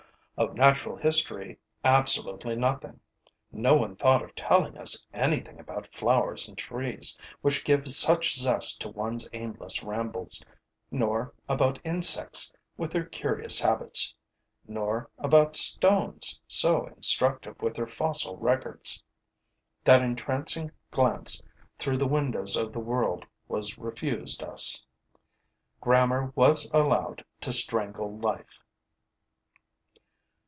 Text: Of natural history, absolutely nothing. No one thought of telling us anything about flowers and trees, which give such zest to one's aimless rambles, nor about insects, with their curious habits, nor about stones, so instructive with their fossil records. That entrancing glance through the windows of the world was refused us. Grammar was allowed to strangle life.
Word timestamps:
Of 0.37 0.55
natural 0.55 0.95
history, 0.95 1.59
absolutely 1.83 2.55
nothing. 2.55 2.99
No 3.51 3.75
one 3.75 3.95
thought 3.95 4.23
of 4.23 4.33
telling 4.33 4.75
us 4.75 5.05
anything 5.13 5.59
about 5.59 5.93
flowers 5.93 6.47
and 6.47 6.57
trees, 6.57 7.15
which 7.41 7.63
give 7.63 7.87
such 7.91 8.33
zest 8.33 8.81
to 8.81 8.89
one's 8.89 9.29
aimless 9.33 9.83
rambles, 9.83 10.43
nor 10.89 11.31
about 11.47 11.77
insects, 11.83 12.51
with 12.75 12.91
their 12.91 13.05
curious 13.05 13.59
habits, 13.59 14.15
nor 14.67 15.11
about 15.19 15.53
stones, 15.53 16.41
so 16.47 16.87
instructive 16.87 17.61
with 17.61 17.75
their 17.75 17.85
fossil 17.85 18.35
records. 18.35 19.03
That 19.83 20.01
entrancing 20.01 20.71
glance 20.89 21.39
through 21.77 21.97
the 21.99 22.07
windows 22.07 22.55
of 22.55 22.73
the 22.73 22.79
world 22.79 23.27
was 23.47 23.77
refused 23.77 24.43
us. 24.43 24.87
Grammar 25.81 26.33
was 26.35 26.67
allowed 26.73 27.23
to 27.41 27.51
strangle 27.53 28.17
life. 28.17 28.63